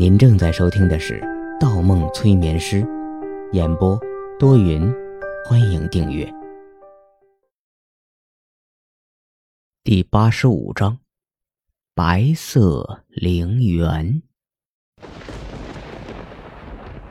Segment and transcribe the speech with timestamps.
[0.00, 1.20] 您正在收听的是
[1.60, 2.80] 《盗梦催眠师》，
[3.52, 4.00] 演播
[4.38, 4.90] 多云，
[5.44, 6.26] 欢迎订阅。
[9.84, 10.96] 第八十五章：
[11.94, 14.22] 白色陵园。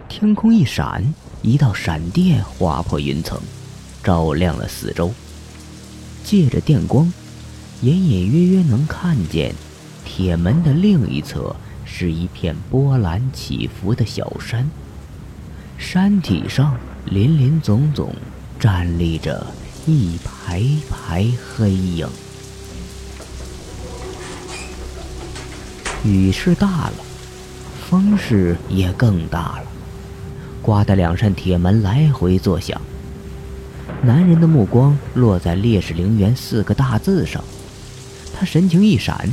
[0.08, 1.14] 天空一闪，
[1.44, 3.40] 一道闪电划破云层，
[4.04, 5.12] 照亮了四周。
[6.24, 7.14] 借着电光，
[7.84, 9.54] 隐隐约约能看见
[10.04, 11.56] 铁门的另一侧。
[11.92, 14.70] 是一片波澜起伏的小山，
[15.78, 18.14] 山体上林林总总
[18.58, 19.46] 站立着
[19.86, 21.28] 一排排
[21.58, 22.08] 黑影。
[26.06, 26.94] 雨势大了，
[27.90, 29.64] 风势也更大了，
[30.62, 32.80] 刮得两扇铁门来回作响。
[34.02, 37.44] 男人的目光落在“烈士陵园”四个大字上，
[38.34, 39.30] 他神情一闪，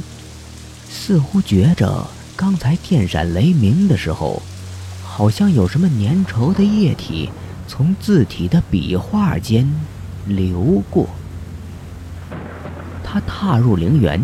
[0.89, 2.05] 似乎觉着。
[2.37, 4.43] 刚才电闪雷鸣的时候，
[5.03, 7.31] 好像有什么粘稠的液体
[7.67, 9.67] 从字体的笔画间
[10.27, 11.09] 流过。
[13.03, 14.23] 他踏入陵园，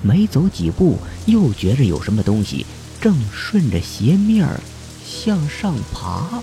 [0.00, 2.64] 没走几步，又觉着有什么东西
[2.98, 4.58] 正顺着斜面儿
[5.04, 6.42] 向上爬。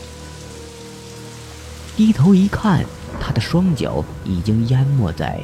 [1.98, 2.86] 低头一看，
[3.20, 5.39] 他的双脚已经淹没在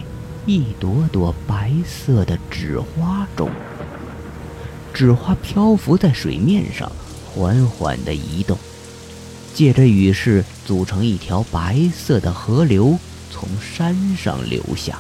[0.46, 3.50] 一朵朵白色的纸花中。
[4.96, 6.90] 纸花漂浮在水面上，
[7.26, 8.58] 缓缓地移动，
[9.54, 12.98] 借着雨势组成一条白色的河流，
[13.30, 14.98] 从山上流下。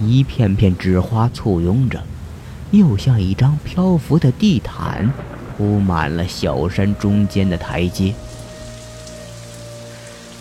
[0.00, 2.02] 一片片纸花簇拥着，
[2.72, 5.08] 又像一张漂浮的地毯，
[5.56, 8.12] 铺满了小山中间的台阶。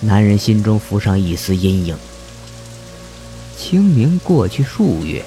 [0.02, 1.96] 男人心中浮上一丝阴影。
[3.56, 5.24] 清明过去数月。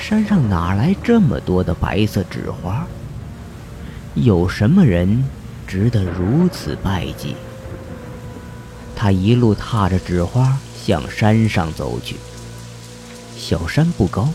[0.00, 2.86] 山上哪来这么多的白色纸花？
[4.14, 5.24] 有什么人
[5.66, 7.36] 值得如此拜祭？
[8.96, 12.16] 他一路踏着纸花向山上走去。
[13.36, 14.28] 小山不高，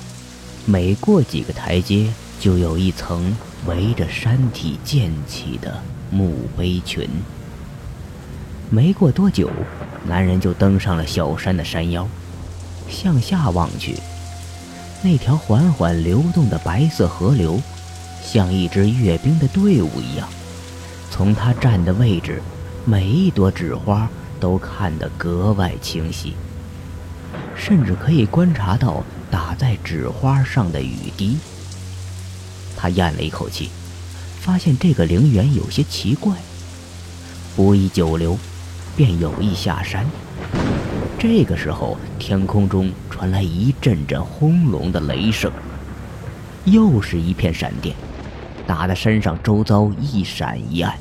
[0.66, 3.36] 每过几个台阶，就有一层
[3.66, 5.82] 围着山体建起的
[6.12, 7.10] 墓碑群。
[8.70, 9.50] 没过多久，
[10.08, 12.08] 男人就登上了小山的山腰，
[12.88, 13.96] 向下望去。
[15.06, 17.62] 那条缓缓流动的白色河流，
[18.24, 20.28] 像一支阅兵的队伍一样。
[21.12, 22.42] 从他站的位置，
[22.86, 26.34] 每一朵纸花都看得格外清晰，
[27.56, 31.38] 甚至可以观察到打在纸花上的雨滴。
[32.76, 33.70] 他咽了一口气，
[34.42, 36.34] 发现这个陵园有些奇怪。
[37.56, 38.36] 不宜久留，
[38.98, 40.04] 便有意下山。
[41.28, 45.52] 这个时候，天空中传来一阵阵轰隆的雷声，
[46.66, 47.96] 又是一片闪电，
[48.68, 50.96] 打得山上周遭一闪一暗。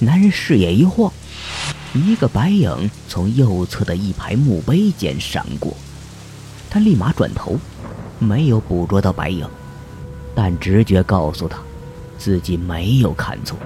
[0.00, 1.12] 男人视野一晃，
[1.94, 5.76] 一个白影从右侧的一排墓碑间闪过，
[6.68, 7.56] 他立马转头，
[8.18, 9.48] 没有捕捉到白影，
[10.34, 11.60] 但直觉告诉他，
[12.18, 13.56] 自己没有看错。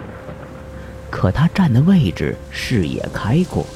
[1.08, 3.66] 可他站的位置视野开阔。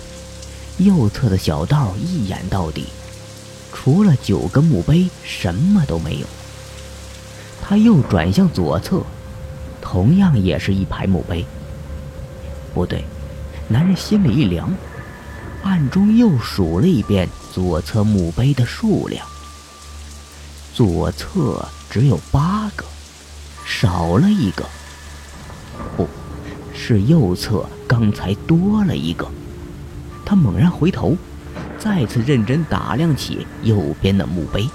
[0.78, 2.86] 右侧的小道一眼到底，
[3.72, 6.26] 除了九个墓碑，什么都没有。
[7.62, 9.02] 他又转向左侧，
[9.80, 11.44] 同样也是一排墓碑。
[12.74, 13.04] 不对，
[13.68, 14.72] 男人心里一凉，
[15.62, 19.26] 暗中又数了一遍左侧墓碑的数量。
[20.74, 22.84] 左侧只有八个，
[23.64, 24.62] 少了一个。
[25.96, 26.06] 不，
[26.74, 29.26] 是右侧刚才多了一个。
[30.26, 31.16] 他猛然回头，
[31.78, 34.68] 再次认真打量起右边的墓碑。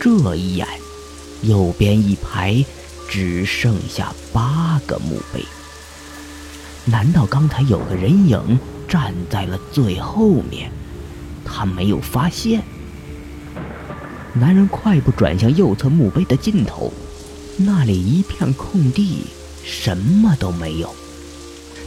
[0.00, 0.66] 这一眼，
[1.42, 2.64] 右边一排
[3.06, 5.44] 只剩下八个墓碑。
[6.86, 8.58] 难道刚才有个人影
[8.88, 10.72] 站在了最后面？
[11.44, 12.62] 他没有发现。
[14.32, 16.90] 男人快步转向右侧墓碑的尽头，
[17.58, 19.26] 那里一片空地，
[19.62, 20.94] 什么都没有。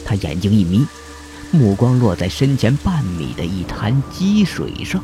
[0.04, 0.86] 他眼睛一眯。
[1.54, 5.00] 目光落在身前半米的一滩积水上，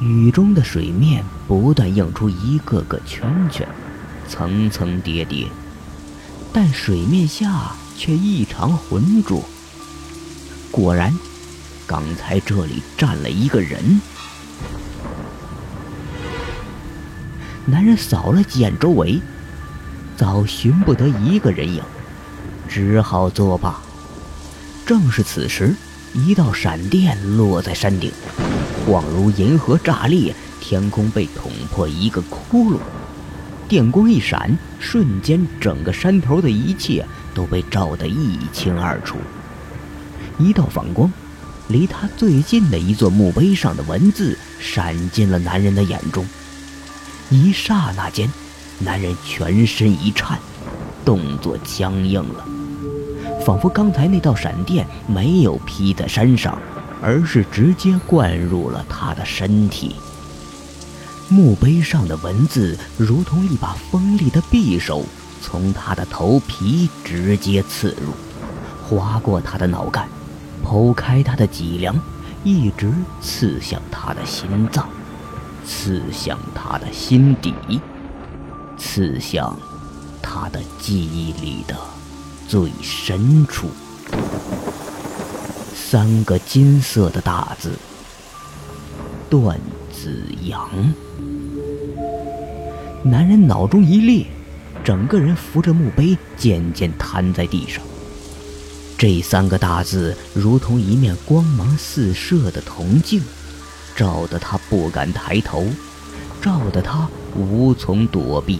[0.00, 3.66] 雨中的水面不断映出一个个圈圈，
[4.28, 5.46] 层层叠叠，
[6.52, 9.40] 但水面下却异常浑浊。
[10.72, 11.16] 果然，
[11.86, 14.00] 刚才这里站了一个人。
[17.66, 19.20] 男人扫了几眼周围，
[20.16, 21.80] 早寻不得一个人影，
[22.68, 23.80] 只好作罢。
[24.90, 25.72] 正是此时，
[26.14, 28.10] 一道闪电落在山顶，
[28.84, 32.78] 恍如银河炸裂，天空被捅破一个窟窿。
[33.68, 39.18] 电光一闪，瞬间整个山头的一切都被照得一清二楚。
[40.40, 41.08] 一道反光，
[41.68, 46.26] 离他最近的一座墓碑上的文字闪进了男人的眼中。
[47.30, 48.28] 一刹那间，
[48.80, 50.36] 男人全身一颤，
[51.04, 52.44] 动作僵硬了，
[53.44, 56.58] 仿佛刚才那道闪电没有劈在山上，
[57.02, 59.96] 而是直接灌入了他的身体。
[61.28, 65.04] 墓碑上的文字如同一把锋利的匕首，
[65.40, 68.12] 从他的头皮直接刺入，
[68.88, 70.08] 划过他的脑干，
[70.64, 71.96] 剖开他的脊梁，
[72.44, 74.88] 一直刺向他的心脏，
[75.64, 77.54] 刺向他的心底，
[78.76, 79.56] 刺向
[80.20, 81.76] 他的记忆里的
[82.50, 83.68] 最深处。
[85.72, 87.78] 三个金色的大字：
[89.30, 89.56] 段
[89.92, 90.68] 子阳。
[93.04, 94.26] 男人脑中一裂，
[94.82, 97.84] 整个人扶着墓碑，渐渐瘫在地上。
[98.98, 103.22] 这三个大字如同一面光芒四射的铜镜，
[103.94, 105.64] 照得他不敢抬头，
[106.42, 108.58] 照得他无从躲避。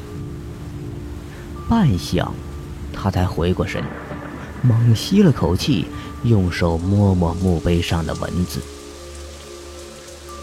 [1.68, 2.28] 半晌，
[3.02, 3.82] 他才回过神，
[4.60, 5.86] 猛吸了口气，
[6.22, 8.60] 用手摸摸墓碑上的文字：“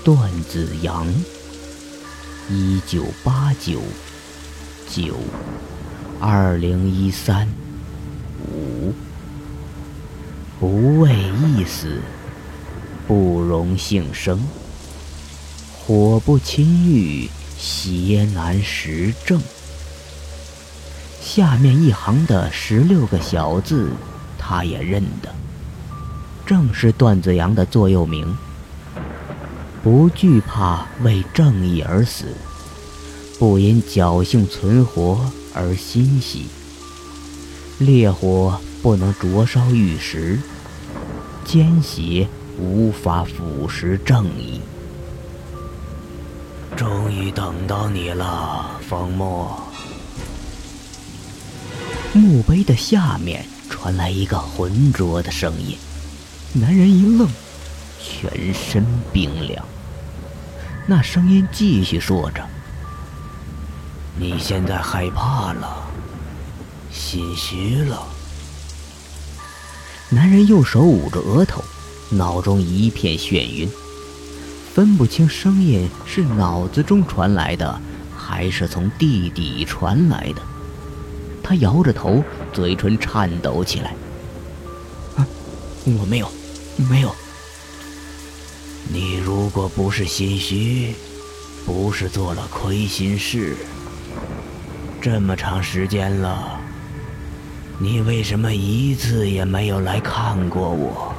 [0.03, 1.05] 段子阳。”
[2.49, 3.81] 一九八九
[4.89, 5.13] 九
[6.19, 7.47] 二零一三
[8.49, 8.93] 五，
[10.59, 11.99] 不为一死，
[13.05, 14.41] 不容幸生。
[15.77, 19.41] 火不侵欲，邪难实证。
[21.27, 23.91] 下面一行的十六个小字，
[24.39, 25.29] 他也认得，
[26.45, 28.33] 正是段子阳的座右铭。
[29.83, 32.27] 不惧怕为正义而死，
[33.37, 35.19] 不因侥幸存活
[35.53, 36.45] 而欣喜。
[37.77, 40.39] 烈火不能灼烧玉石，
[41.43, 42.25] 奸邪
[42.57, 44.61] 无法腐蚀正义。
[46.77, 49.61] 终于等到你了，冯墨。
[52.13, 55.77] 墓碑的下面传来一个浑浊的声音，
[56.53, 57.27] 男人一愣，
[58.01, 59.63] 全身冰凉。
[60.87, 62.43] 那声音继续说着
[64.17, 65.85] ：“你现在害怕了，
[66.91, 68.07] 心虚了。”
[70.09, 71.63] 男人右手捂着额头，
[72.09, 73.69] 脑中一片眩晕，
[74.73, 77.79] 分不清声音是脑子中传来的，
[78.15, 80.41] 还是从地底传来的。
[81.47, 82.21] 他摇着头，
[82.51, 83.95] 嘴唇颤抖起来
[85.15, 85.25] ：“啊，
[85.85, 86.29] 我没有，
[86.89, 87.15] 没有。”
[88.91, 90.93] 你如果不是心虚，
[91.65, 93.55] 不是做了亏心事，
[95.01, 96.59] 这么长时间了，
[97.79, 101.15] 你为什么一次也没有来看过我？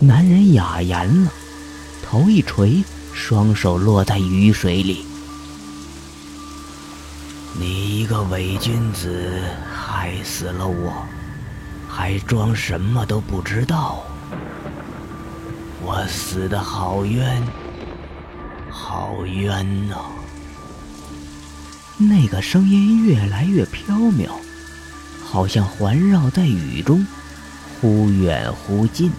[0.00, 1.32] 男人哑言了，
[2.02, 2.82] 头一垂，
[3.12, 5.04] 双手落在雨水里。
[7.58, 9.42] 你一个伪君子，
[9.72, 11.04] 害死了我，
[11.88, 14.02] 还装什么都不知道？
[15.82, 17.42] 我死的好冤，
[18.70, 19.96] 好冤呐！
[21.98, 24.28] 那个声音越来越飘渺，
[25.24, 27.06] 好像环绕在雨中，
[27.80, 29.10] 忽远忽近。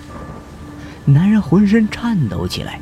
[1.06, 2.80] 男人浑身颤抖起来，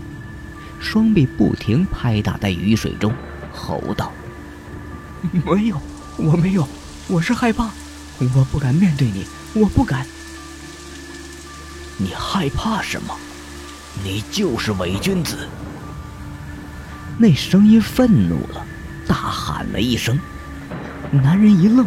[0.79, 3.11] 双臂不停拍打在雨水中，
[3.53, 4.11] 吼道
[5.45, 5.81] ：“没有，
[6.17, 6.67] 我没有，
[7.07, 7.69] 我是害怕，
[8.19, 10.05] 我不敢面对你，我不敢。
[11.97, 13.15] 你害怕什么？”
[14.01, 15.35] 你就是伪君子！
[17.17, 18.65] 那声音愤怒了，
[19.05, 20.17] 大喊了一声。
[21.11, 21.85] 男人一愣，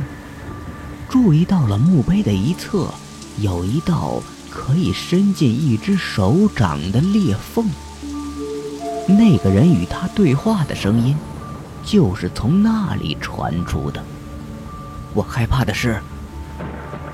[1.08, 2.92] 注意到了墓碑的一侧
[3.38, 7.70] 有一道可以伸进一只手掌的裂缝。
[9.08, 11.16] 那个人与他对话的声音，
[11.84, 14.02] 就是从那里传出的。
[15.14, 16.00] 我害怕的是，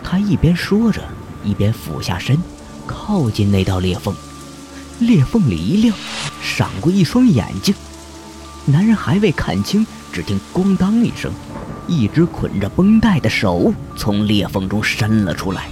[0.05, 1.03] 他一边说着，
[1.45, 2.37] 一边俯下身，
[2.87, 4.15] 靠近那道裂缝。
[5.01, 5.97] 裂缝里一亮，
[6.43, 7.75] 闪过一双眼睛。
[8.67, 11.33] 男人还未看清，只听“咣当”一声，
[11.87, 15.69] 一只捆着绷带的手从裂缝中伸了出来，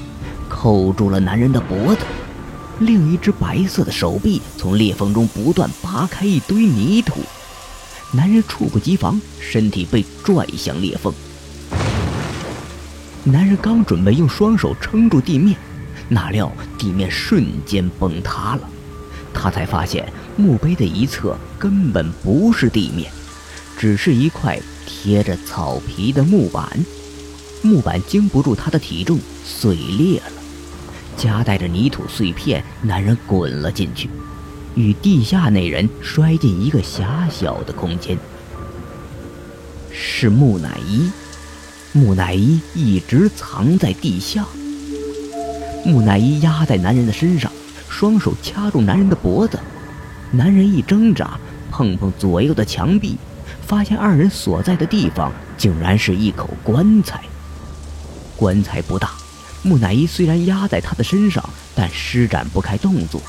[0.48, 2.00] 扣住了男人的脖子。
[2.78, 7.20] 另一只白色的手臂从裂缝中不断扒开一堆泥土。
[8.16, 11.12] 男人猝不及防，身体被拽向裂缝。
[13.25, 15.54] 男人刚准备用双手撑住地面，
[16.08, 18.62] 哪料地面瞬间崩塌了。
[19.35, 23.12] 他才发现墓碑的一侧根本不是地面，
[23.76, 26.66] 只是一块贴着草皮的木板，
[27.61, 30.42] 木板经不住他的体重碎裂了，
[31.18, 34.08] 夹带着泥土碎片，男人滚了进去，
[34.76, 38.16] 与地下那人摔进一个狭小的空间。
[39.90, 41.11] 是木乃伊，
[41.92, 44.45] 木乃伊一直藏在地下。
[45.85, 47.50] 木乃伊压在男人的身上，
[47.88, 49.59] 双手掐住男人的脖子，
[50.30, 51.38] 男人一挣扎，
[51.71, 53.16] 碰碰左右的墙壁，
[53.66, 57.23] 发现二人所在的地方竟然是一口棺材。
[58.37, 59.12] 棺材不大，
[59.62, 61.42] 木乃伊虽然压在他的身上，
[61.75, 63.23] 但施展不开动作。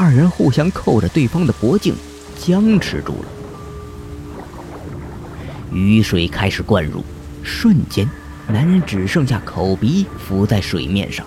[0.00, 1.92] 二人互相扣着对方的脖颈，
[2.38, 3.28] 僵持住了。
[5.72, 7.02] 雨水开始灌入，
[7.42, 8.08] 瞬间，
[8.46, 11.26] 男人只剩下口鼻浮在水面上。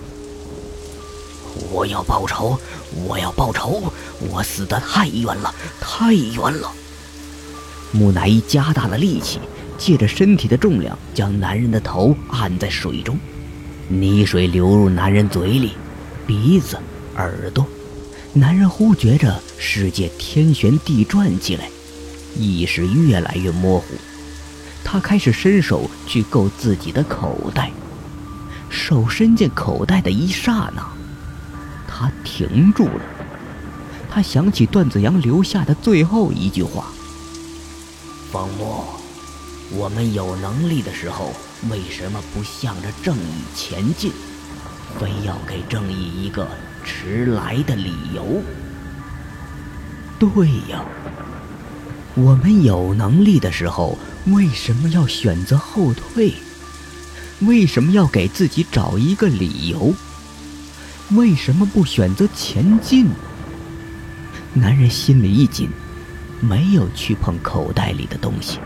[1.70, 2.58] 我要报仇！
[3.06, 3.92] 我要报仇！
[4.30, 6.72] 我死得太冤了，太冤了！
[7.92, 9.42] 木乃伊加大了力气，
[9.78, 13.20] 借着身体的重量，将男人的头按在水中，
[13.90, 15.74] 泥水流入男人嘴里、
[16.26, 16.78] 鼻子、
[17.18, 17.68] 耳朵。
[18.34, 21.70] 男人忽觉着世界天旋地转起来，
[22.38, 23.88] 意识越来越模糊。
[24.86, 27.70] 他开始伸手去够自己的口袋，
[28.70, 30.82] 手伸进口袋的一刹那，
[31.86, 33.02] 他停住了。
[34.10, 36.88] 他想起段子阳留下的最后一句话
[38.32, 38.86] ：“方墨，
[39.72, 41.34] 我们有能力的时候，
[41.70, 44.14] 为什么不向着正义前进？
[44.98, 46.48] 非要给正义一个
[46.84, 48.42] 迟来的理由？”
[50.20, 50.84] 对呀，
[52.16, 53.98] 我们有能力的时候。
[54.28, 56.32] 为什么要选择后退？
[57.40, 59.96] 为什么要给自己找一个理由？
[61.14, 63.08] 为什么不选择前进？
[64.54, 65.72] 男人心里一紧，
[66.40, 68.60] 没有去碰口袋里的东西，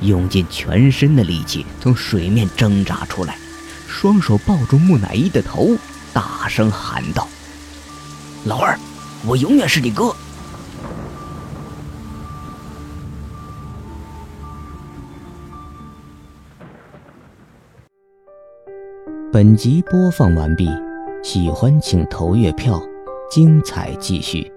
[0.00, 3.38] 用尽全身的力气从水面挣扎出来，
[3.86, 5.76] 双手抱住木乃伊的头，
[6.14, 7.26] 大声喊道
[8.46, 8.78] ：“老二，
[9.26, 10.14] 我永远是你哥。”
[19.32, 20.70] 本集播放完毕，
[21.24, 22.80] 喜欢请投月票，
[23.28, 24.53] 精彩继续。